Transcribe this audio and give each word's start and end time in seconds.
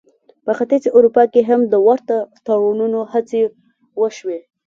په 0.45 0.51
ختیځې 0.57 0.89
اروپا 0.97 1.23
کې 1.33 1.41
هم 1.49 1.61
د 1.73 1.75
ورته 1.87 2.15
تړونونو 2.45 2.99
هڅې 3.11 3.41
وشوې. 4.01 4.39